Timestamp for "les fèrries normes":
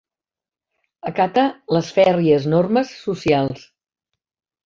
1.77-2.93